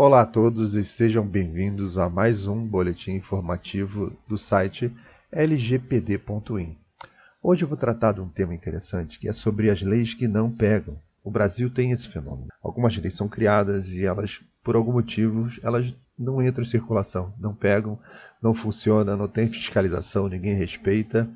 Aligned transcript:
Olá 0.00 0.20
a 0.20 0.26
todos 0.26 0.76
e 0.76 0.84
sejam 0.84 1.26
bem-vindos 1.26 1.98
a 1.98 2.08
mais 2.08 2.46
um 2.46 2.64
boletim 2.64 3.14
informativo 3.14 4.16
do 4.28 4.38
site 4.38 4.94
lgpd.in. 5.32 6.76
Hoje 7.42 7.64
eu 7.64 7.68
vou 7.68 7.76
tratar 7.76 8.12
de 8.12 8.20
um 8.20 8.28
tema 8.28 8.54
interessante 8.54 9.18
que 9.18 9.28
é 9.28 9.32
sobre 9.32 9.68
as 9.68 9.82
leis 9.82 10.14
que 10.14 10.28
não 10.28 10.52
pegam. 10.52 10.96
O 11.24 11.32
Brasil 11.32 11.68
tem 11.68 11.90
esse 11.90 12.06
fenômeno. 12.06 12.46
Algumas 12.62 12.96
leis 12.96 13.16
são 13.16 13.28
criadas 13.28 13.92
e 13.92 14.06
elas, 14.06 14.40
por 14.62 14.76
algum 14.76 14.92
motivo, 14.92 15.50
elas 15.64 15.92
não 16.16 16.40
entram 16.40 16.62
em 16.62 16.68
circulação, 16.68 17.34
não 17.36 17.52
pegam, 17.52 17.98
não 18.40 18.54
funciona, 18.54 19.16
não 19.16 19.26
tem 19.26 19.48
fiscalização, 19.48 20.28
ninguém 20.28 20.54
respeita. 20.54 21.28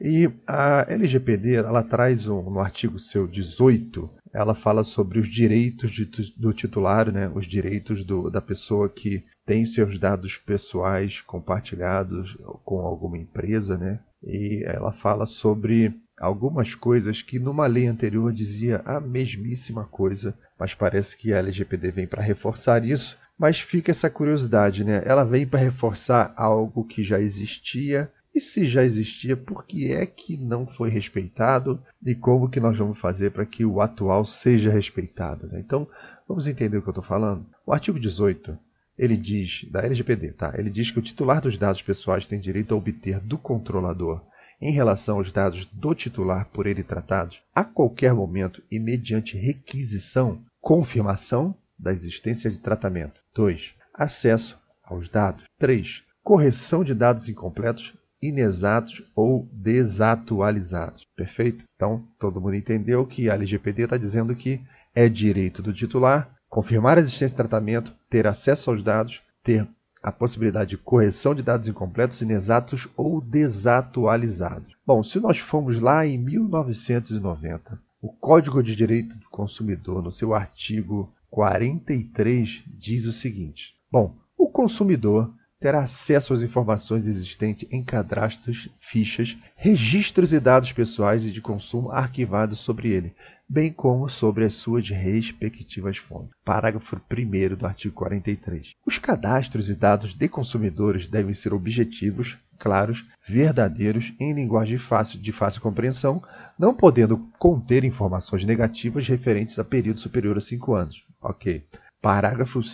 E 0.00 0.30
a 0.48 0.86
LGPD, 0.88 1.56
ela 1.56 1.82
traz 1.82 2.26
um, 2.26 2.48
no 2.48 2.60
artigo 2.60 2.98
seu 2.98 3.26
18, 3.26 4.08
ela 4.32 4.54
fala 4.54 4.84
sobre 4.84 5.18
os 5.18 5.28
direitos 5.28 5.90
de, 5.90 6.04
do 6.36 6.52
titular, 6.52 7.10
né? 7.10 7.30
os 7.34 7.46
direitos 7.46 8.04
do, 8.04 8.30
da 8.30 8.40
pessoa 8.40 8.88
que 8.88 9.24
tem 9.46 9.64
seus 9.64 9.98
dados 9.98 10.36
pessoais 10.36 11.20
compartilhados 11.20 12.36
com 12.64 12.80
alguma 12.80 13.16
empresa, 13.16 13.78
né? 13.78 14.00
E 14.22 14.62
ela 14.66 14.92
fala 14.92 15.24
sobre 15.26 15.94
algumas 16.18 16.74
coisas 16.74 17.22
que 17.22 17.38
numa 17.38 17.66
lei 17.66 17.86
anterior 17.86 18.32
dizia 18.32 18.82
a 18.84 19.00
mesmíssima 19.00 19.84
coisa, 19.84 20.36
mas 20.58 20.74
parece 20.74 21.16
que 21.16 21.32
a 21.32 21.38
LGPD 21.38 21.90
vem 21.92 22.06
para 22.06 22.22
reforçar 22.22 22.84
isso. 22.84 23.16
Mas 23.38 23.60
fica 23.60 23.92
essa 23.92 24.10
curiosidade, 24.10 24.82
né? 24.82 25.00
Ela 25.04 25.24
vem 25.24 25.46
para 25.46 25.60
reforçar 25.60 26.34
algo 26.36 26.84
que 26.84 27.04
já 27.04 27.20
existia 27.20 28.10
e 28.38 28.40
se 28.40 28.68
já 28.68 28.84
existia, 28.84 29.36
por 29.36 29.64
que 29.64 29.92
é 29.92 30.06
que 30.06 30.36
não 30.36 30.64
foi 30.64 30.90
respeitado 30.90 31.82
e 32.06 32.14
como 32.14 32.48
que 32.48 32.60
nós 32.60 32.78
vamos 32.78 32.96
fazer 32.96 33.32
para 33.32 33.44
que 33.44 33.64
o 33.64 33.80
atual 33.80 34.24
seja 34.24 34.70
respeitado? 34.70 35.48
Né? 35.48 35.58
Então, 35.58 35.88
vamos 36.26 36.46
entender 36.46 36.78
o 36.78 36.82
que 36.82 36.88
eu 36.88 36.92
estou 36.92 37.02
falando? 37.02 37.44
O 37.66 37.72
artigo 37.72 37.98
18, 37.98 38.56
ele 38.96 39.16
diz, 39.16 39.66
da 39.72 39.80
LGPD, 39.80 40.34
tá? 40.34 40.54
ele 40.56 40.70
diz 40.70 40.88
que 40.88 41.00
o 41.00 41.02
titular 41.02 41.40
dos 41.40 41.58
dados 41.58 41.82
pessoais 41.82 42.28
tem 42.28 42.38
direito 42.38 42.72
a 42.72 42.76
obter 42.76 43.18
do 43.18 43.36
controlador, 43.36 44.22
em 44.60 44.70
relação 44.70 45.16
aos 45.18 45.32
dados 45.32 45.64
do 45.64 45.92
titular 45.92 46.46
por 46.46 46.68
ele 46.68 46.84
tratados, 46.84 47.42
a 47.52 47.64
qualquer 47.64 48.14
momento 48.14 48.62
e 48.70 48.78
mediante 48.78 49.36
requisição, 49.36 50.40
confirmação 50.60 51.56
da 51.76 51.92
existência 51.92 52.48
de 52.48 52.58
tratamento. 52.58 53.20
2. 53.34 53.74
Acesso 53.92 54.56
aos 54.84 55.08
dados. 55.08 55.44
3. 55.58 56.04
Correção 56.22 56.84
de 56.84 56.94
dados 56.94 57.28
incompletos 57.28 57.98
inexatos 58.20 59.02
ou 59.14 59.48
desatualizados. 59.52 61.06
Perfeito? 61.16 61.64
Então, 61.76 62.06
todo 62.18 62.40
mundo 62.40 62.56
entendeu 62.56 63.06
que 63.06 63.30
a 63.30 63.34
LGPD 63.34 63.84
está 63.84 63.96
dizendo 63.96 64.34
que 64.34 64.60
é 64.94 65.08
direito 65.08 65.62
do 65.62 65.72
titular 65.72 66.38
confirmar 66.48 66.96
a 66.96 67.00
existência 67.00 67.28
de 67.28 67.36
tratamento, 67.36 67.94
ter 68.08 68.26
acesso 68.26 68.70
aos 68.70 68.82
dados, 68.82 69.22
ter 69.42 69.68
a 70.02 70.10
possibilidade 70.10 70.70
de 70.70 70.78
correção 70.78 71.34
de 71.34 71.42
dados 71.42 71.68
incompletos, 71.68 72.20
inexatos 72.20 72.88
ou 72.96 73.20
desatualizados. 73.20 74.74
Bom, 74.86 75.02
se 75.02 75.20
nós 75.20 75.38
formos 75.38 75.80
lá 75.80 76.06
em 76.06 76.18
1990, 76.18 77.80
o 78.00 78.08
Código 78.12 78.62
de 78.62 78.76
Direito 78.76 79.18
do 79.18 79.28
Consumidor, 79.28 80.02
no 80.02 80.10
seu 80.10 80.34
artigo 80.34 81.12
43, 81.30 82.64
diz 82.78 83.06
o 83.06 83.12
seguinte: 83.12 83.74
Bom, 83.90 84.16
o 84.36 84.48
consumidor 84.48 85.34
terá 85.60 85.80
acesso 85.80 86.32
às 86.32 86.42
informações 86.42 87.06
existentes 87.06 87.68
em 87.72 87.82
cadastros, 87.82 88.68
fichas, 88.78 89.36
registros 89.56 90.32
e 90.32 90.38
dados 90.38 90.72
pessoais 90.72 91.24
e 91.24 91.30
de 91.30 91.40
consumo 91.40 91.90
arquivados 91.90 92.60
sobre 92.60 92.90
ele, 92.90 93.14
bem 93.48 93.72
como 93.72 94.08
sobre 94.08 94.44
as 94.44 94.54
suas 94.54 94.88
respectivas 94.88 95.96
fontes. 95.96 96.30
Parágrafo 96.44 96.96
1 96.96 97.56
do 97.56 97.66
artigo 97.66 97.94
43. 97.94 98.74
Os 98.86 98.98
cadastros 98.98 99.68
e 99.68 99.74
dados 99.74 100.14
de 100.14 100.28
consumidores 100.28 101.08
devem 101.08 101.34
ser 101.34 101.52
objetivos, 101.52 102.36
claros, 102.58 103.06
verdadeiros, 103.26 104.12
em 104.20 104.32
linguagem 104.32 104.78
fácil, 104.78 105.18
de 105.18 105.32
fácil 105.32 105.60
compreensão, 105.60 106.22
não 106.58 106.74
podendo 106.74 107.18
conter 107.38 107.84
informações 107.84 108.44
negativas 108.44 109.08
referentes 109.08 109.58
a 109.58 109.64
período 109.64 109.98
superior 109.98 110.36
a 110.36 110.40
cinco 110.40 110.74
anos. 110.74 111.04
Ok. 111.20 111.64
Parágrafo 112.00 112.60
2 112.60 112.68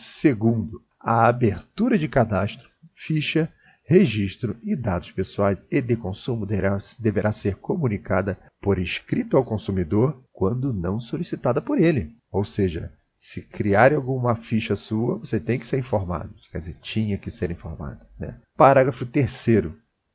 a 1.00 1.26
abertura 1.26 1.98
de 1.98 2.09
cadastro 2.09 2.73
ficha, 2.94 3.53
registro 3.84 4.56
e 4.62 4.75
dados 4.75 5.10
pessoais 5.10 5.65
e 5.71 5.81
de 5.81 5.97
consumo 5.97 6.47
deverá, 6.47 7.32
ser 7.32 7.56
comunicada 7.56 8.38
por 8.60 8.78
escrito 8.78 9.37
ao 9.37 9.44
consumidor 9.44 10.25
quando 10.32 10.72
não 10.72 10.99
solicitada 10.99 11.60
por 11.60 11.78
ele. 11.78 12.16
Ou 12.31 12.44
seja, 12.44 12.93
se 13.16 13.43
criarem 13.43 13.97
alguma 13.97 14.34
ficha 14.34 14.75
sua, 14.75 15.19
você 15.19 15.38
tem 15.38 15.59
que 15.59 15.66
ser 15.66 15.78
informado. 15.78 16.34
Quer 16.50 16.59
dizer, 16.59 16.77
tinha 16.81 17.19
que 17.19 17.31
ser 17.31 17.50
informado. 17.50 18.04
Né? 18.19 18.41
Parágrafo 18.56 19.06
3. 19.06 19.47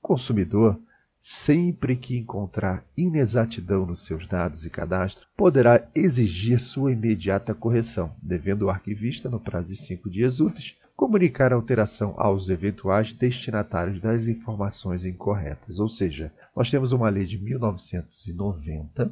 Consumidor, 0.01 0.79
sempre 1.19 1.95
que 1.95 2.17
encontrar 2.17 2.85
inexatidão 2.97 3.85
nos 3.85 4.05
seus 4.05 4.25
dados 4.25 4.65
e 4.65 4.69
cadastro, 4.69 5.27
poderá 5.35 5.87
exigir 5.93 6.59
sua 6.59 6.91
imediata 6.91 7.53
correção, 7.53 8.15
devendo 8.21 8.63
o 8.63 8.69
arquivista, 8.69 9.29
no 9.29 9.39
prazo 9.39 9.67
de 9.67 9.75
cinco 9.75 10.09
dias 10.09 10.39
úteis, 10.39 10.75
comunicar 10.99 11.53
a 11.53 11.55
alteração 11.55 12.13
aos 12.17 12.49
eventuais 12.49 13.13
destinatários 13.13 14.01
das 14.01 14.27
informações 14.27 15.05
incorretas. 15.05 15.79
Ou 15.79 15.87
seja, 15.87 16.29
nós 16.53 16.69
temos 16.69 16.91
uma 16.91 17.07
lei 17.07 17.25
de 17.25 17.41
1990 17.41 19.09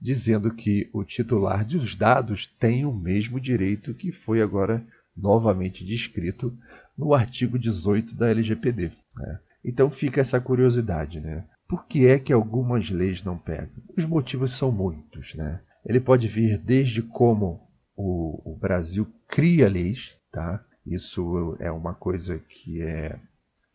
dizendo 0.00 0.52
que 0.52 0.90
o 0.92 1.04
titular 1.04 1.64
dos 1.64 1.94
dados 1.94 2.48
tem 2.58 2.84
o 2.84 2.92
mesmo 2.92 3.38
direito 3.38 3.94
que 3.94 4.10
foi 4.10 4.42
agora 4.42 4.84
novamente 5.16 5.84
descrito 5.84 6.52
no 6.98 7.14
artigo 7.14 7.60
18 7.60 8.16
da 8.16 8.28
LGPD. 8.28 8.90
Né? 9.14 9.40
Então 9.64 9.88
fica 9.88 10.20
essa 10.20 10.40
curiosidade, 10.40 11.20
né? 11.20 11.44
Por 11.68 11.86
que 11.86 12.08
é 12.08 12.18
que 12.18 12.32
algumas 12.32 12.90
leis 12.90 13.22
não 13.22 13.38
pegam? 13.38 13.70
Os 13.96 14.04
motivos 14.04 14.50
são 14.50 14.72
muitos, 14.72 15.36
né? 15.36 15.60
Ele 15.86 16.00
pode 16.00 16.26
vir 16.26 16.58
desde 16.58 17.02
como 17.02 17.60
o, 17.94 18.52
o 18.52 18.56
Brasil 18.56 19.06
cria 19.28 19.68
leis, 19.68 20.16
tá? 20.32 20.64
Isso 20.90 21.56
é 21.60 21.70
uma 21.70 21.94
coisa 21.94 22.38
que 22.48 22.82
é 22.82 23.16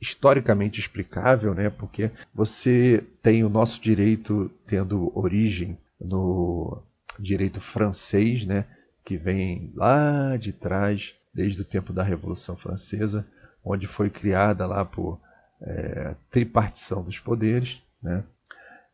historicamente 0.02 0.80
explicável, 0.80 1.54
né? 1.56 1.70
Porque 1.70 2.12
você 2.34 3.04
tem 3.22 3.44
o 3.44 3.50
nosso 3.50 3.82
direito 3.82 4.52
tendo 4.68 5.12
origem 5.18 5.78
no 6.00 6.84
direito 7.18 7.62
francês, 7.62 8.46
né? 8.46 8.66
Que 9.04 9.18
vem 9.18 9.72
lá 9.76 10.36
de 10.36 10.52
trás, 10.52 11.16
desde 11.34 11.62
o 11.62 11.66
tempo 11.66 11.94
da 11.94 12.04
Revolução 12.04 12.58
Francesa, 12.58 13.26
onde 13.64 13.88
foi 13.88 14.10
criada 14.10 14.68
lá 14.68 14.84
por 14.84 15.20
é, 15.62 16.16
tripartição 16.30 17.02
dos 17.02 17.20
poderes, 17.20 17.82
né? 18.04 18.24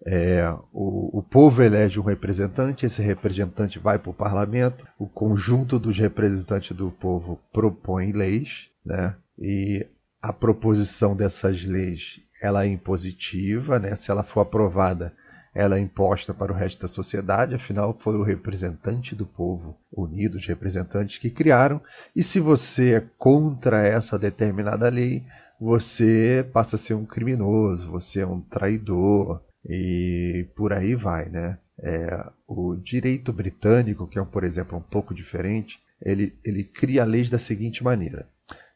É, 0.06 0.52
o, 0.74 1.20
o, 1.20 1.24
povo 1.24 1.62
elege 1.62 2.00
um 2.00 2.04
representante, 2.04 2.86
esse 2.86 3.02
representante 3.04 3.78
vai 3.78 4.00
para 4.00 4.10
o 4.10 4.14
parlamento, 4.14 4.88
o 4.98 5.08
conjunto 5.08 5.78
dos 5.78 5.98
representantes 5.98 6.76
do 6.76 6.90
povo 6.90 7.40
propõe 7.54 8.12
leis, 8.12 8.70
né? 8.84 9.16
e 9.38 9.88
a 10.20 10.34
proposição 10.34 11.16
dessas 11.16 11.64
leis 11.66 12.20
ela 12.42 12.66
é 12.66 12.68
impositiva, 12.68 13.78
né? 13.78 13.96
se 13.96 14.10
ela 14.10 14.24
for 14.24 14.42
aprovada, 14.42 15.14
ela 15.54 15.78
é 15.78 15.80
imposta 15.80 16.34
para 16.34 16.52
o 16.52 16.56
resto 16.56 16.82
da 16.82 16.88
sociedade, 16.88 17.54
afinal 17.54 17.96
foi 18.00 18.16
o 18.16 18.24
representante 18.24 19.14
do 19.14 19.28
povo 19.28 19.78
unido, 19.92 20.36
os 20.36 20.48
representantes 20.48 21.20
que 21.20 21.30
criaram, 21.30 21.80
e 22.16 22.24
se 22.24 22.40
você 22.40 22.96
é 22.96 23.04
contra 23.20 23.86
essa 23.86 24.18
determinada 24.18 24.90
lei, 24.90 25.24
você 25.60 26.50
passa 26.52 26.76
a 26.76 26.80
ser 26.80 26.96
um 26.96 27.06
criminoso, 27.06 27.92
você 27.92 28.22
é 28.22 28.26
um 28.26 28.42
traidor, 28.42 29.44
e 29.66 30.48
por 30.56 30.74
aí 30.74 30.96
vai, 30.96 31.30
né? 31.30 31.58
É, 31.80 32.30
o 32.48 32.76
direito 32.76 33.34
britânico, 33.34 34.08
que 34.08 34.20
é, 34.20 34.24
por 34.24 34.44
exemplo, 34.44 34.78
um 34.78 34.82
pouco 34.82 35.14
diferente, 35.14 35.80
ele, 36.02 36.36
ele 36.44 36.64
cria 36.64 37.04
leis 37.04 37.30
da 37.30 37.40
seguinte 37.40 37.84
maneira. 37.84 38.28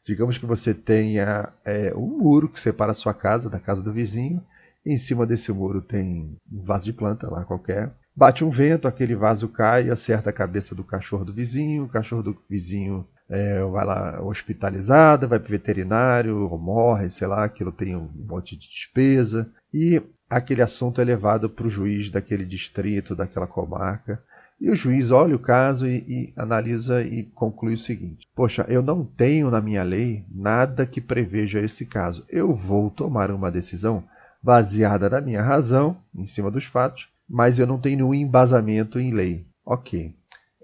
Digamos 0.04 0.38
que 0.38 0.46
você 0.46 0.72
tenha 0.72 1.52
é, 1.64 1.92
um 1.94 2.06
muro 2.18 2.48
que 2.48 2.60
separa 2.60 2.92
a 2.92 2.94
sua 2.94 3.12
casa 3.12 3.50
da 3.50 3.58
casa 3.58 3.82
do 3.82 3.92
vizinho, 3.92 4.42
em 4.84 4.96
cima 4.96 5.26
desse 5.26 5.52
muro 5.52 5.82
tem 5.82 6.38
um 6.50 6.62
vaso 6.62 6.84
de 6.84 6.92
planta 6.92 7.28
lá 7.28 7.44
qualquer. 7.44 7.92
Bate 8.14 8.44
um 8.44 8.50
vento, 8.50 8.86
aquele 8.86 9.16
vaso 9.16 9.48
cai, 9.48 9.90
acerta 9.90 10.30
a 10.30 10.32
cabeça 10.32 10.74
do 10.74 10.84
cachorro 10.84 11.24
do 11.24 11.34
vizinho, 11.34 11.84
o 11.84 11.88
cachorro 11.88 12.22
do 12.22 12.38
vizinho 12.48 13.06
é, 13.28 13.62
vai 13.64 13.84
lá 13.84 14.22
hospitalizado, 14.22 15.28
vai 15.28 15.38
para 15.38 15.50
veterinário, 15.50 16.48
morre, 16.58 17.10
sei 17.10 17.26
lá, 17.26 17.44
aquilo 17.44 17.72
tem 17.72 17.96
um 17.96 18.08
monte 18.14 18.56
de 18.56 18.68
despesa. 18.68 19.50
E 19.72 20.00
aquele 20.30 20.62
assunto 20.62 21.00
é 21.00 21.04
levado 21.04 21.50
para 21.50 21.66
o 21.66 21.70
juiz 21.70 22.10
daquele 22.10 22.44
distrito, 22.44 23.16
daquela 23.16 23.46
comarca. 23.46 24.22
E 24.58 24.70
o 24.70 24.76
juiz 24.76 25.10
olha 25.10 25.36
o 25.36 25.40
caso 25.40 25.86
e, 25.86 25.98
e, 26.08 26.32
analisa 26.36 27.02
e 27.02 27.24
conclui 27.24 27.74
o 27.74 27.78
seguinte: 27.78 28.26
Poxa, 28.34 28.64
eu 28.68 28.82
não 28.82 29.04
tenho 29.04 29.50
na 29.50 29.60
minha 29.60 29.82
lei 29.82 30.24
nada 30.30 30.86
que 30.86 31.00
preveja 31.00 31.60
esse 31.60 31.84
caso. 31.84 32.24
Eu 32.28 32.54
vou 32.54 32.90
tomar 32.90 33.30
uma 33.30 33.50
decisão 33.50 34.02
baseada 34.42 35.10
na 35.10 35.20
minha 35.20 35.42
razão, 35.42 36.00
em 36.14 36.24
cima 36.24 36.50
dos 36.50 36.64
fatos, 36.64 37.08
mas 37.28 37.58
eu 37.58 37.66
não 37.66 37.78
tenho 37.78 37.96
nenhum 37.96 38.14
embasamento 38.14 38.98
em 38.98 39.12
lei. 39.12 39.46
Ok. 39.64 40.14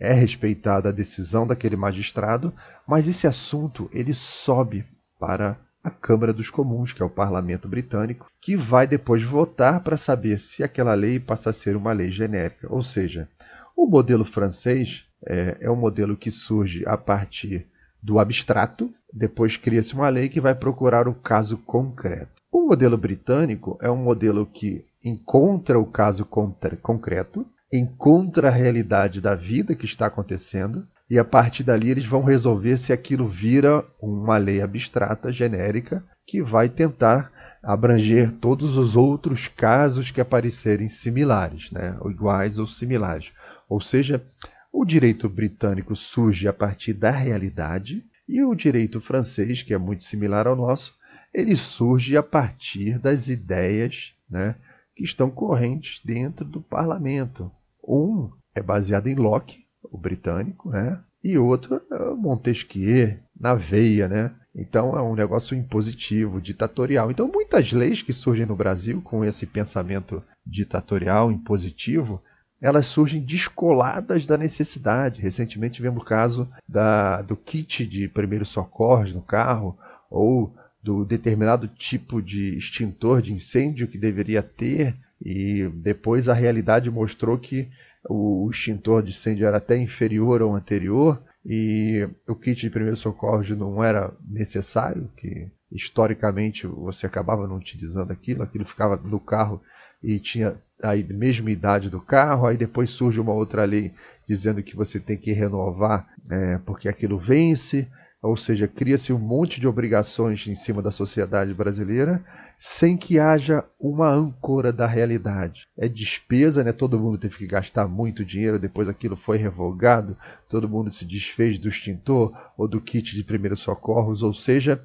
É 0.02 0.12
respeitada 0.12 0.88
a 0.88 0.92
decisão 0.92 1.46
daquele 1.46 1.76
magistrado, 1.76 2.52
mas 2.84 3.06
esse 3.06 3.24
assunto 3.24 3.88
ele 3.92 4.12
sobe 4.12 4.84
para 5.18 5.56
a 5.82 5.90
Câmara 5.90 6.32
dos 6.32 6.50
Comuns, 6.50 6.92
que 6.92 7.00
é 7.00 7.04
o 7.04 7.10
parlamento 7.10 7.68
britânico, 7.68 8.26
que 8.40 8.56
vai 8.56 8.84
depois 8.84 9.22
votar 9.22 9.80
para 9.80 9.96
saber 9.96 10.40
se 10.40 10.64
aquela 10.64 10.94
lei 10.94 11.20
passa 11.20 11.50
a 11.50 11.52
ser 11.52 11.76
uma 11.76 11.92
lei 11.92 12.10
genérica. 12.10 12.66
Ou 12.68 12.82
seja, 12.82 13.28
o 13.76 13.86
modelo 13.86 14.24
francês 14.24 15.04
é, 15.24 15.58
é 15.60 15.70
um 15.70 15.76
modelo 15.76 16.16
que 16.16 16.32
surge 16.32 16.82
a 16.84 16.96
partir 16.96 17.68
do 18.02 18.18
abstrato, 18.18 18.92
depois 19.12 19.56
cria-se 19.56 19.94
uma 19.94 20.08
lei 20.08 20.28
que 20.28 20.40
vai 20.40 20.54
procurar 20.54 21.06
o 21.06 21.14
caso 21.14 21.58
concreto. 21.58 22.42
O 22.50 22.66
modelo 22.66 22.98
britânico 22.98 23.78
é 23.80 23.88
um 23.88 23.96
modelo 23.96 24.46
que 24.46 24.84
encontra 25.04 25.78
o 25.78 25.86
caso 25.86 26.24
concreto, 26.24 27.46
encontra 27.72 28.48
a 28.48 28.50
realidade 28.50 29.20
da 29.20 29.34
vida 29.34 29.74
que 29.74 29.86
está 29.86 30.06
acontecendo, 30.06 30.86
e 31.08 31.18
a 31.18 31.24
partir 31.24 31.62
dali 31.62 31.90
eles 31.90 32.06
vão 32.06 32.22
resolver 32.22 32.76
se 32.76 32.92
aquilo 32.92 33.26
vira 33.26 33.84
uma 34.00 34.36
lei 34.36 34.60
abstrata, 34.60 35.32
genérica, 35.32 36.04
que 36.26 36.42
vai 36.42 36.68
tentar 36.68 37.32
abranger 37.62 38.32
todos 38.32 38.76
os 38.76 38.96
outros 38.96 39.48
casos 39.48 40.10
que 40.10 40.20
aparecerem 40.20 40.88
similares, 40.88 41.70
né? 41.70 41.96
ou 42.00 42.10
iguais 42.10 42.58
ou 42.58 42.66
similares. 42.66 43.32
Ou 43.68 43.80
seja, 43.80 44.24
o 44.72 44.84
direito 44.84 45.28
britânico 45.28 45.94
surge 45.94 46.48
a 46.48 46.52
partir 46.52 46.92
da 46.92 47.10
realidade 47.10 48.04
e 48.28 48.42
o 48.42 48.54
direito 48.54 49.00
francês, 49.00 49.62
que 49.62 49.74
é 49.74 49.78
muito 49.78 50.04
similar 50.04 50.46
ao 50.46 50.56
nosso, 50.56 50.94
ele 51.32 51.56
surge 51.56 52.16
a 52.16 52.22
partir 52.22 52.98
das 52.98 53.28
ideias 53.28 54.14
né, 54.28 54.56
que 54.94 55.04
estão 55.04 55.30
correntes 55.30 56.00
dentro 56.04 56.44
do 56.44 56.60
parlamento. 56.60 57.50
Um 57.82 58.30
é 58.54 58.62
baseado 58.62 59.08
em 59.08 59.14
Locke, 59.14 59.64
o 59.82 59.98
britânico, 59.98 60.70
né? 60.70 61.02
e 61.22 61.38
outro 61.38 61.80
é 61.90 62.14
Montesquieu, 62.14 63.18
na 63.38 63.54
veia. 63.54 64.08
Né? 64.08 64.34
Então 64.54 64.96
é 64.96 65.02
um 65.02 65.14
negócio 65.14 65.56
impositivo, 65.56 66.40
ditatorial. 66.40 67.10
Então 67.10 67.30
muitas 67.32 67.72
leis 67.72 68.02
que 68.02 68.12
surgem 68.12 68.46
no 68.46 68.56
Brasil 68.56 69.00
com 69.02 69.24
esse 69.24 69.46
pensamento 69.46 70.22
ditatorial, 70.44 71.30
impositivo, 71.30 72.22
elas 72.60 72.86
surgem 72.86 73.20
descoladas 73.20 74.26
da 74.26 74.38
necessidade. 74.38 75.20
Recentemente 75.20 75.74
tivemos 75.74 76.02
o 76.02 76.06
caso 76.06 76.48
da, 76.68 77.20
do 77.22 77.36
kit 77.36 77.86
de 77.86 78.08
primeiros 78.08 78.48
socorros 78.48 79.12
no 79.12 79.20
carro, 79.20 79.76
ou 80.08 80.54
do 80.82 81.04
determinado 81.04 81.66
tipo 81.66 82.20
de 82.20 82.56
extintor 82.56 83.22
de 83.22 83.32
incêndio 83.32 83.88
que 83.88 83.98
deveria 83.98 84.42
ter, 84.42 84.96
e 85.24 85.68
depois 85.74 86.28
a 86.28 86.34
realidade 86.34 86.90
mostrou 86.90 87.38
que 87.38 87.68
o 88.08 88.48
extintor 88.50 89.02
de 89.02 89.10
incêndio 89.10 89.46
era 89.46 89.58
até 89.58 89.76
inferior 89.76 90.42
ao 90.42 90.54
anterior, 90.54 91.22
e 91.44 92.08
o 92.28 92.34
kit 92.34 92.60
de 92.60 92.70
primeiros 92.70 93.00
socorros 93.00 93.48
não 93.50 93.82
era 93.82 94.12
necessário, 94.28 95.10
que 95.16 95.48
historicamente 95.70 96.66
você 96.66 97.06
acabava 97.06 97.46
não 97.46 97.56
utilizando 97.56 98.10
aquilo, 98.10 98.42
aquilo 98.42 98.64
ficava 98.64 98.96
no 98.96 99.18
carro 99.18 99.60
e 100.02 100.18
tinha 100.18 100.60
a 100.82 100.94
mesma 100.96 101.50
idade 101.50 101.88
do 101.88 102.00
carro, 102.00 102.46
aí 102.46 102.56
depois 102.56 102.90
surge 102.90 103.20
uma 103.20 103.32
outra 103.32 103.64
lei 103.64 103.92
dizendo 104.26 104.62
que 104.62 104.76
você 104.76 104.98
tem 104.98 105.16
que 105.16 105.32
renovar 105.32 106.08
é, 106.30 106.58
porque 106.58 106.88
aquilo 106.88 107.18
vence, 107.18 107.88
ou 108.22 108.36
seja, 108.36 108.68
cria-se 108.68 109.12
um 109.12 109.18
monte 109.18 109.60
de 109.60 109.66
obrigações 109.66 110.46
em 110.46 110.54
cima 110.54 110.80
da 110.80 110.92
sociedade 110.92 111.52
brasileira 111.52 112.24
sem 112.56 112.96
que 112.96 113.18
haja 113.18 113.64
uma 113.80 114.08
âncora 114.08 114.72
da 114.72 114.86
realidade. 114.86 115.66
É 115.76 115.88
despesa, 115.88 116.62
né? 116.62 116.70
todo 116.70 117.00
mundo 117.00 117.18
teve 117.18 117.36
que 117.36 117.46
gastar 117.48 117.88
muito 117.88 118.24
dinheiro, 118.24 118.60
depois 118.60 118.88
aquilo 118.88 119.16
foi 119.16 119.36
revogado, 119.36 120.16
todo 120.48 120.68
mundo 120.68 120.92
se 120.92 121.04
desfez 121.04 121.58
do 121.58 121.68
extintor 121.68 122.32
ou 122.56 122.68
do 122.68 122.80
kit 122.80 123.16
de 123.16 123.24
primeiros 123.24 123.58
socorros, 123.58 124.22
ou 124.22 124.32
seja, 124.32 124.80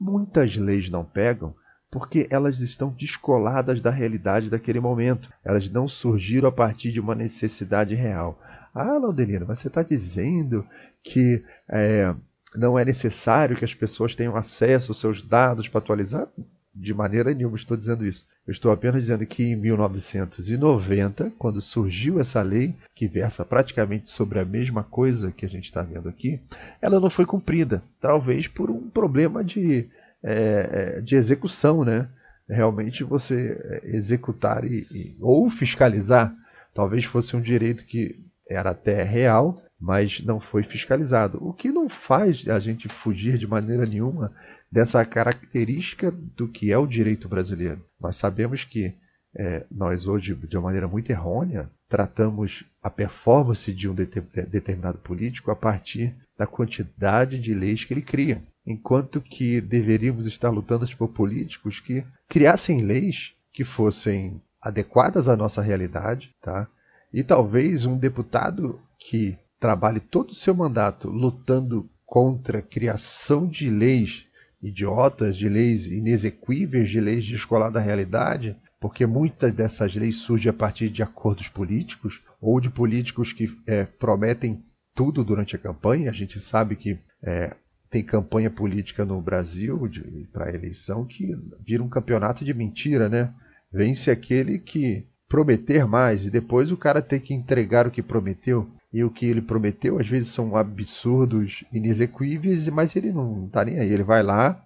muitas 0.00 0.56
leis 0.56 0.90
não 0.90 1.04
pegam 1.04 1.54
porque 1.92 2.26
elas 2.30 2.58
estão 2.60 2.88
descoladas 2.88 3.82
da 3.82 3.90
realidade 3.90 4.48
daquele 4.48 4.80
momento. 4.80 5.30
Elas 5.44 5.68
não 5.70 5.86
surgiram 5.86 6.48
a 6.48 6.52
partir 6.52 6.90
de 6.90 6.98
uma 6.98 7.14
necessidade 7.14 7.94
real. 7.94 8.40
Ah, 8.74 8.96
Laudelino, 8.96 9.44
mas 9.46 9.58
você 9.58 9.68
está 9.68 9.82
dizendo 9.82 10.66
que 11.04 11.44
é, 11.68 12.14
não 12.54 12.78
é 12.78 12.84
necessário 12.84 13.56
que 13.56 13.64
as 13.64 13.74
pessoas 13.74 14.14
tenham 14.14 14.36
acesso 14.36 14.92
aos 14.92 15.00
seus 15.00 15.22
dados 15.22 15.68
para 15.68 15.78
atualizar? 15.78 16.28
De 16.74 16.94
maneira 16.94 17.34
nenhuma 17.34 17.56
estou 17.56 17.76
dizendo 17.76 18.06
isso. 18.06 18.26
Eu 18.46 18.52
estou 18.52 18.72
apenas 18.72 19.02
dizendo 19.02 19.26
que 19.26 19.44
em 19.44 19.56
1990, 19.56 21.32
quando 21.38 21.60
surgiu 21.60 22.18
essa 22.18 22.40
lei, 22.40 22.74
que 22.94 23.06
versa 23.06 23.44
praticamente 23.44 24.08
sobre 24.08 24.38
a 24.38 24.44
mesma 24.44 24.82
coisa 24.82 25.30
que 25.30 25.44
a 25.44 25.48
gente 25.48 25.64
está 25.64 25.82
vendo 25.82 26.08
aqui, 26.08 26.40
ela 26.80 26.98
não 26.98 27.10
foi 27.10 27.26
cumprida. 27.26 27.82
Talvez 28.00 28.48
por 28.48 28.70
um 28.70 28.88
problema 28.88 29.44
de 29.44 29.88
é, 30.24 30.96
é, 30.98 31.00
de 31.00 31.16
execução, 31.16 31.84
né? 31.84 32.08
Realmente 32.48 33.02
você 33.02 33.58
é, 33.60 33.96
executar 33.96 34.64
e, 34.64 34.86
e, 34.92 35.16
ou 35.20 35.50
fiscalizar. 35.50 36.32
Talvez 36.72 37.04
fosse 37.04 37.34
um 37.34 37.40
direito 37.40 37.84
que 37.84 38.18
era 38.48 38.70
até 38.70 39.02
real, 39.02 39.60
mas 39.82 40.20
não 40.20 40.38
foi 40.38 40.62
fiscalizado. 40.62 41.38
O 41.44 41.52
que 41.52 41.72
não 41.72 41.88
faz 41.88 42.48
a 42.48 42.60
gente 42.60 42.88
fugir 42.88 43.36
de 43.36 43.48
maneira 43.48 43.84
nenhuma 43.84 44.32
dessa 44.70 45.04
característica 45.04 46.08
do 46.12 46.46
que 46.46 46.70
é 46.70 46.78
o 46.78 46.86
direito 46.86 47.28
brasileiro. 47.28 47.84
Nós 48.00 48.16
sabemos 48.16 48.62
que 48.62 48.94
é, 49.34 49.66
nós 49.68 50.06
hoje, 50.06 50.36
de 50.36 50.56
uma 50.56 50.66
maneira 50.66 50.86
muito 50.86 51.10
errônea, 51.10 51.68
tratamos 51.88 52.64
a 52.80 52.88
performance 52.88 53.72
de 53.72 53.88
um 53.88 53.94
determinado 53.94 54.98
político 54.98 55.50
a 55.50 55.56
partir 55.56 56.14
da 56.38 56.46
quantidade 56.46 57.40
de 57.40 57.52
leis 57.52 57.82
que 57.82 57.92
ele 57.92 58.02
cria 58.02 58.40
enquanto 58.64 59.20
que 59.20 59.60
deveríamos 59.60 60.26
estar 60.26 60.50
lutando 60.50 60.86
por 60.96 61.08
políticos 61.08 61.80
que 61.80 62.04
criassem 62.28 62.82
leis 62.82 63.34
que 63.52 63.64
fossem 63.64 64.40
adequadas 64.62 65.28
à 65.28 65.36
nossa 65.36 65.60
realidade, 65.60 66.30
tá? 66.40 66.68
E 67.12 67.24
talvez 67.24 67.84
um 67.84 67.98
deputado 67.98 68.80
que 68.96 69.36
trabalhe 69.62 70.00
todo 70.00 70.30
o 70.30 70.34
seu 70.34 70.52
mandato 70.56 71.08
lutando 71.08 71.88
contra 72.04 72.58
a 72.58 72.62
criação 72.62 73.46
de 73.46 73.70
leis 73.70 74.26
idiotas, 74.60 75.36
de 75.36 75.48
leis 75.48 75.86
inexequíveis, 75.86 76.90
de 76.90 77.00
leis 77.00 77.24
descoladas 77.24 77.74
da 77.74 77.80
realidade, 77.80 78.56
porque 78.80 79.06
muitas 79.06 79.54
dessas 79.54 79.94
leis 79.94 80.16
surgem 80.16 80.50
a 80.50 80.52
partir 80.52 80.88
de 80.88 81.00
acordos 81.00 81.46
políticos 81.48 82.20
ou 82.40 82.60
de 82.60 82.68
políticos 82.70 83.32
que 83.32 83.56
é, 83.64 83.84
prometem 83.84 84.64
tudo 84.96 85.22
durante 85.22 85.54
a 85.54 85.60
campanha. 85.60 86.10
A 86.10 86.12
gente 86.12 86.40
sabe 86.40 86.74
que 86.74 86.98
é, 87.22 87.54
tem 87.88 88.02
campanha 88.02 88.50
política 88.50 89.04
no 89.04 89.22
Brasil 89.22 89.88
para 90.32 90.52
eleição 90.52 91.04
que 91.04 91.38
vira 91.64 91.84
um 91.84 91.88
campeonato 91.88 92.44
de 92.44 92.52
mentira, 92.52 93.08
né? 93.08 93.32
Vence 93.72 94.10
aquele 94.10 94.58
que 94.58 95.06
prometer 95.28 95.86
mais 95.86 96.24
e 96.24 96.30
depois 96.30 96.72
o 96.72 96.76
cara 96.76 97.00
tem 97.00 97.20
que 97.20 97.32
entregar 97.32 97.86
o 97.86 97.92
que 97.92 98.02
prometeu. 98.02 98.68
E 98.92 99.02
o 99.02 99.10
que 99.10 99.26
ele 99.26 99.40
prometeu 99.40 99.98
às 99.98 100.06
vezes 100.06 100.28
são 100.28 100.54
absurdos, 100.54 101.64
inexequíveis, 101.72 102.68
mas 102.68 102.94
ele 102.94 103.12
não 103.12 103.46
está 103.46 103.64
nem 103.64 103.78
aí. 103.78 103.90
Ele 103.90 104.02
vai 104.02 104.22
lá, 104.22 104.62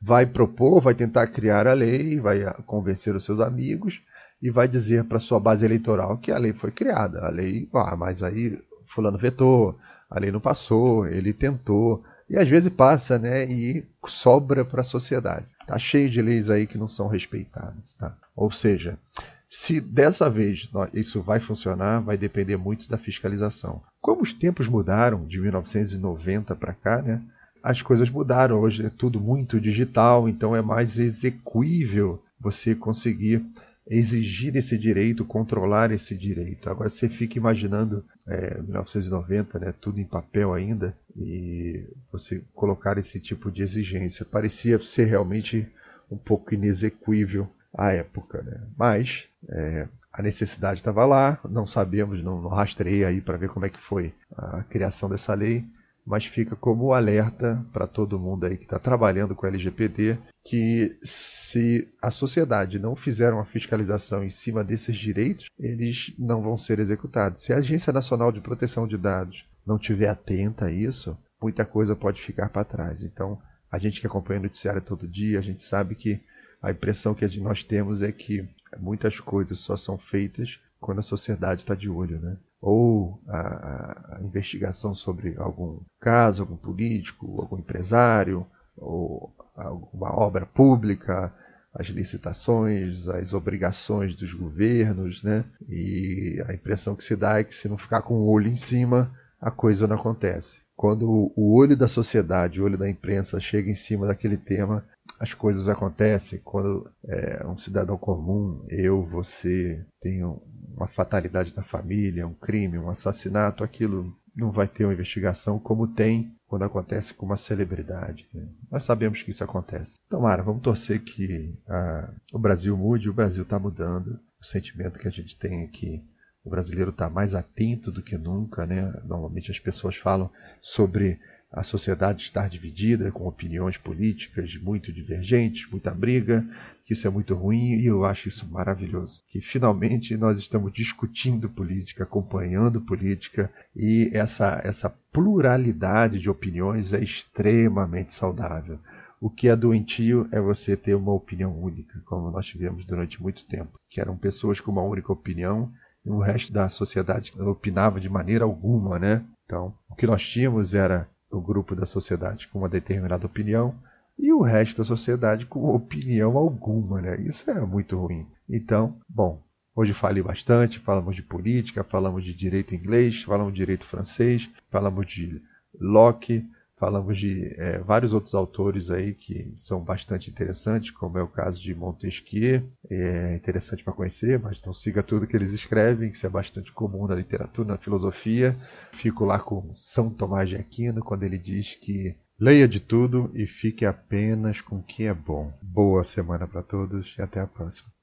vai 0.00 0.24
propor, 0.24 0.80
vai 0.80 0.94
tentar 0.94 1.26
criar 1.26 1.66
a 1.66 1.74
lei, 1.74 2.18
vai 2.18 2.40
convencer 2.64 3.14
os 3.14 3.24
seus 3.24 3.40
amigos 3.40 4.00
e 4.40 4.50
vai 4.50 4.66
dizer 4.66 5.04
para 5.04 5.20
sua 5.20 5.40
base 5.40 5.64
eleitoral 5.64 6.18
que 6.18 6.32
a 6.32 6.38
lei 6.38 6.52
foi 6.52 6.70
criada. 6.70 7.20
A 7.26 7.30
lei, 7.30 7.68
ah, 7.74 7.96
mas 7.96 8.22
aí 8.22 8.58
fulano 8.86 9.18
vetou, 9.18 9.78
a 10.08 10.18
lei 10.18 10.30
não 10.30 10.40
passou, 10.40 11.06
ele 11.06 11.32
tentou. 11.32 12.02
E 12.28 12.36
às 12.36 12.48
vezes 12.48 12.72
passa, 12.72 13.18
né? 13.18 13.44
E 13.44 13.84
sobra 14.06 14.64
para 14.64 14.80
a 14.80 14.84
sociedade. 14.84 15.46
Tá 15.66 15.78
cheio 15.78 16.08
de 16.08 16.22
leis 16.22 16.48
aí 16.48 16.66
que 16.66 16.78
não 16.78 16.86
são 16.86 17.08
respeitadas. 17.08 17.76
Tá? 17.98 18.16
Ou 18.34 18.50
seja, 18.50 18.98
se 19.48 19.80
dessa 19.80 20.28
vez 20.28 20.68
isso 20.92 21.22
vai 21.22 21.38
funcionar, 21.40 22.00
vai 22.00 22.16
depender 22.16 22.56
muito 22.56 22.88
da 22.88 22.98
fiscalização. 22.98 23.82
Como 24.00 24.22
os 24.22 24.32
tempos 24.32 24.68
mudaram 24.68 25.26
de 25.26 25.40
1990 25.40 26.54
para 26.56 26.74
cá, 26.74 27.00
né? 27.00 27.22
As 27.62 27.82
coisas 27.82 28.10
mudaram. 28.10 28.60
Hoje 28.60 28.84
é 28.84 28.90
tudo 28.90 29.20
muito 29.20 29.60
digital, 29.60 30.28
então 30.28 30.54
é 30.54 30.62
mais 30.62 30.98
execuível 30.98 32.22
você 32.40 32.74
conseguir 32.74 33.44
exigir 33.88 34.56
esse 34.56 34.76
direito, 34.76 35.24
controlar 35.24 35.92
esse 35.92 36.16
direito. 36.16 36.68
Agora 36.68 36.90
você 36.90 37.08
fica 37.08 37.38
imaginando 37.38 38.04
é, 38.26 38.60
1990, 38.60 39.58
né, 39.60 39.74
tudo 39.80 40.00
em 40.00 40.04
papel 40.04 40.52
ainda, 40.52 40.96
e 41.16 41.84
você 42.10 42.42
colocar 42.52 42.98
esse 42.98 43.20
tipo 43.20 43.50
de 43.50 43.62
exigência. 43.62 44.24
Parecia 44.24 44.78
ser 44.80 45.04
realmente 45.04 45.68
um 46.10 46.16
pouco 46.16 46.52
inexequível 46.52 47.48
à 47.76 47.92
época. 47.92 48.42
Né? 48.42 48.60
Mas 48.76 49.28
é, 49.48 49.88
a 50.12 50.22
necessidade 50.22 50.80
estava 50.80 51.04
lá, 51.04 51.38
não 51.48 51.66
sabemos, 51.66 52.22
não, 52.22 52.40
não 52.40 52.48
rastrei 52.48 53.04
aí 53.04 53.20
para 53.20 53.36
ver 53.36 53.50
como 53.50 53.66
é 53.66 53.68
que 53.68 53.78
foi 53.78 54.14
a 54.34 54.62
criação 54.62 55.08
dessa 55.08 55.34
lei, 55.34 55.64
mas 56.06 56.24
fica 56.24 56.54
como 56.56 56.92
alerta 56.92 57.64
para 57.72 57.86
todo 57.86 58.18
mundo 58.18 58.46
aí 58.46 58.56
que 58.56 58.64
está 58.64 58.78
trabalhando 58.78 59.34
com 59.34 59.46
LGPD 59.46 60.18
que 60.48 60.96
se 61.02 61.92
a 62.00 62.12
sociedade 62.12 62.78
não 62.78 62.94
fizer 62.94 63.32
uma 63.32 63.44
fiscalização 63.44 64.22
em 64.22 64.30
cima 64.30 64.62
desses 64.62 64.96
direitos, 64.96 65.46
eles 65.58 66.14
não 66.16 66.40
vão 66.40 66.56
ser 66.56 66.78
executados. 66.78 67.42
Se 67.42 67.52
a 67.52 67.56
Agência 67.56 67.92
Nacional 67.92 68.30
de 68.30 68.40
Proteção 68.40 68.86
de 68.86 68.96
Dados 68.96 69.44
não 69.66 69.76
tiver 69.76 70.08
atenta 70.08 70.66
a 70.66 70.72
isso, 70.72 71.18
muita 71.42 71.64
coisa 71.64 71.96
pode 71.96 72.22
ficar 72.22 72.48
para 72.48 72.64
trás. 72.64 73.02
Então, 73.02 73.40
a 73.70 73.76
gente 73.78 74.00
que 74.00 74.06
acompanha 74.06 74.38
o 74.38 74.44
noticiário 74.44 74.80
todo 74.80 75.08
dia, 75.08 75.40
a 75.40 75.42
gente 75.42 75.64
sabe 75.64 75.96
que 75.96 76.22
a 76.62 76.70
impressão 76.70 77.14
que 77.14 77.26
nós 77.40 77.62
temos 77.62 78.02
é 78.02 78.10
que 78.10 78.48
muitas 78.78 79.20
coisas 79.20 79.58
só 79.58 79.76
são 79.76 79.98
feitas 79.98 80.60
quando 80.80 80.98
a 80.98 81.02
sociedade 81.02 81.62
está 81.62 81.74
de 81.74 81.88
olho, 81.88 82.20
né? 82.20 82.36
Ou 82.60 83.20
a, 83.28 84.16
a, 84.16 84.20
investigação 84.22 84.94
sobre 84.94 85.34
algum 85.36 85.78
caso, 86.00 86.42
algum 86.42 86.56
político, 86.56 87.40
algum 87.40 87.58
empresário, 87.58 88.46
ou 88.76 89.34
alguma 89.54 90.14
obra 90.18 90.46
pública, 90.46 91.32
as 91.72 91.88
licitações, 91.88 93.06
as 93.08 93.34
obrigações 93.34 94.16
dos 94.16 94.32
governos, 94.32 95.22
né? 95.22 95.44
E 95.68 96.42
a 96.48 96.54
impressão 96.54 96.96
que 96.96 97.04
se 97.04 97.14
dá 97.14 97.38
é 97.38 97.44
que 97.44 97.54
se 97.54 97.68
não 97.68 97.76
ficar 97.76 98.02
com 98.02 98.14
o 98.14 98.30
olho 98.30 98.48
em 98.48 98.56
cima, 98.56 99.12
a 99.40 99.50
coisa 99.50 99.86
não 99.86 99.96
acontece. 99.96 100.60
Quando 100.74 101.32
o 101.34 101.56
olho 101.56 101.76
da 101.76 101.88
sociedade, 101.88 102.60
o 102.60 102.64
olho 102.64 102.76
da 102.76 102.88
imprensa 102.88 103.40
chega 103.40 103.70
em 103.70 103.74
cima 103.74 104.06
daquele 104.06 104.36
tema, 104.36 104.84
as 105.20 105.34
coisas 105.34 105.68
acontecem. 105.68 106.40
Quando 106.44 106.90
é, 107.04 107.46
um 107.46 107.56
cidadão 107.56 107.96
comum, 107.96 108.64
eu, 108.68 109.04
você, 109.04 109.84
tem 110.00 110.22
uma 110.22 110.86
fatalidade 110.86 111.52
na 111.56 111.62
família, 111.62 112.26
um 112.26 112.34
crime, 112.34 112.78
um 112.78 112.90
assassinato, 112.90 113.64
aquilo 113.64 114.14
não 114.34 114.50
vai 114.50 114.68
ter 114.68 114.84
uma 114.84 114.92
investigação 114.92 115.58
como 115.58 115.88
tem 115.88 116.34
quando 116.46 116.64
acontece 116.64 117.14
com 117.14 117.24
uma 117.24 117.36
celebridade. 117.36 118.28
Né? 118.32 118.46
Nós 118.70 118.84
sabemos 118.84 119.22
que 119.22 119.30
isso 119.30 119.42
acontece. 119.42 119.98
Tomara, 120.08 120.42
vamos 120.42 120.62
torcer 120.62 121.02
que 121.02 121.58
a, 121.66 122.12
o 122.32 122.38
Brasil 122.38 122.76
mude, 122.76 123.10
o 123.10 123.14
Brasil 123.14 123.42
está 123.42 123.58
mudando. 123.58 124.20
O 124.40 124.44
sentimento 124.44 124.98
que 124.98 125.08
a 125.08 125.10
gente 125.10 125.36
tem 125.36 125.64
aqui 125.64 126.04
o 126.46 126.50
brasileiro 126.50 126.90
está 126.90 127.10
mais 127.10 127.34
atento 127.34 127.90
do 127.90 128.00
que 128.00 128.16
nunca, 128.16 128.64
né? 128.64 128.92
Normalmente 129.04 129.50
as 129.50 129.58
pessoas 129.58 129.96
falam 129.96 130.30
sobre 130.62 131.18
a 131.52 131.62
sociedade 131.62 132.22
estar 132.22 132.48
dividida, 132.48 133.10
com 133.12 133.26
opiniões 133.26 133.76
políticas 133.76 134.56
muito 134.56 134.92
divergentes, 134.92 135.70
muita 135.70 135.94
briga, 135.94 136.46
que 136.84 136.92
isso 136.92 137.06
é 137.06 137.10
muito 137.10 137.34
ruim 137.34 137.74
e 137.74 137.86
eu 137.86 138.04
acho 138.04 138.28
isso 138.28 138.48
maravilhoso. 138.50 139.22
Que 139.28 139.40
finalmente 139.40 140.16
nós 140.16 140.38
estamos 140.38 140.72
discutindo 140.72 141.48
política, 141.48 142.04
acompanhando 142.04 142.80
política 142.80 143.50
e 143.74 144.10
essa, 144.12 144.60
essa 144.64 144.90
pluralidade 145.12 146.18
de 146.18 146.28
opiniões 146.28 146.92
é 146.92 147.02
extremamente 147.02 148.12
saudável. 148.12 148.78
O 149.20 149.30
que 149.30 149.48
é 149.48 149.56
doentio 149.56 150.28
é 150.30 150.40
você 150.40 150.76
ter 150.76 150.94
uma 150.94 151.12
opinião 151.12 151.58
única, 151.58 152.00
como 152.04 152.30
nós 152.30 152.46
tivemos 152.46 152.84
durante 152.84 153.22
muito 153.22 153.46
tempo, 153.46 153.80
que 153.88 154.00
eram 154.00 154.16
pessoas 154.16 154.60
com 154.60 154.70
uma 154.70 154.82
única 154.82 155.12
opinião 155.12 155.72
o 156.06 156.20
resto 156.20 156.52
da 156.52 156.68
sociedade 156.68 157.32
opinava 157.40 158.00
de 158.00 158.08
maneira 158.08 158.44
alguma, 158.44 158.98
né? 158.98 159.24
Então, 159.44 159.74
o 159.88 159.94
que 159.94 160.06
nós 160.06 160.22
tínhamos 160.22 160.74
era 160.74 161.08
o 161.30 161.40
grupo 161.40 161.74
da 161.74 161.86
sociedade 161.86 162.48
com 162.48 162.58
uma 162.60 162.68
determinada 162.68 163.26
opinião 163.26 163.74
e 164.18 164.32
o 164.32 164.40
resto 164.40 164.78
da 164.78 164.84
sociedade 164.84 165.46
com 165.46 165.68
opinião 165.68 166.36
alguma, 166.36 167.00
né? 167.00 167.20
Isso 167.20 167.50
era 167.50 167.66
muito 167.66 167.98
ruim. 167.98 168.26
Então, 168.48 168.96
bom, 169.08 169.42
hoje 169.74 169.92
falei 169.92 170.22
bastante, 170.22 170.78
falamos 170.78 171.14
de 171.14 171.22
política, 171.22 171.84
falamos 171.84 172.24
de 172.24 172.32
direito 172.32 172.74
inglês, 172.74 173.22
falamos 173.22 173.52
de 173.52 173.58
direito 173.58 173.84
francês, 173.84 174.48
falamos 174.70 175.06
de 175.06 175.42
Locke, 175.78 176.48
Falamos 176.78 177.18
de 177.18 177.54
é, 177.56 177.78
vários 177.78 178.12
outros 178.12 178.34
autores 178.34 178.90
aí 178.90 179.14
que 179.14 179.50
são 179.56 179.82
bastante 179.82 180.30
interessantes, 180.30 180.90
como 180.90 181.16
é 181.16 181.22
o 181.22 181.28
caso 181.28 181.60
de 181.60 181.74
Montesquieu, 181.74 182.70
é 182.90 183.34
interessante 183.34 183.82
para 183.82 183.94
conhecer, 183.94 184.38
mas 184.38 184.60
não 184.62 184.74
siga 184.74 185.02
tudo 185.02 185.26
que 185.26 185.34
eles 185.34 185.52
escrevem, 185.52 186.10
que 186.10 186.16
isso 186.16 186.26
é 186.26 186.30
bastante 186.30 186.70
comum 186.72 187.06
na 187.06 187.14
literatura, 187.14 187.68
na 187.68 187.78
filosofia. 187.78 188.54
Fico 188.92 189.24
lá 189.24 189.38
com 189.38 189.74
São 189.74 190.10
Tomás 190.10 190.50
de 190.50 190.56
Aquino, 190.56 191.02
quando 191.02 191.22
ele 191.22 191.38
diz 191.38 191.76
que 191.76 192.14
leia 192.38 192.68
de 192.68 192.80
tudo 192.80 193.30
e 193.34 193.46
fique 193.46 193.86
apenas 193.86 194.60
com 194.60 194.76
o 194.76 194.82
que 194.82 195.04
é 195.04 195.14
bom. 195.14 195.52
Boa 195.62 196.04
semana 196.04 196.46
para 196.46 196.62
todos 196.62 197.16
e 197.18 197.22
até 197.22 197.40
a 197.40 197.46
próxima. 197.46 197.96